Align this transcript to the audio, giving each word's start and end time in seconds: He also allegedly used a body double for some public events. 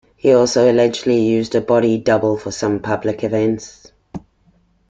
He 0.15 0.33
also 0.33 0.67
allegedly 0.71 1.21
used 1.23 1.53
a 1.53 1.61
body 1.61 1.99
double 1.99 2.35
for 2.35 2.49
some 2.49 2.79
public 2.79 3.23
events. 3.23 3.91